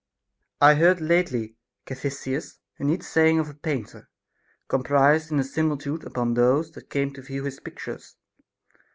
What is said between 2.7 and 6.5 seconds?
a neat saying of a painter, comprised in a similitude upon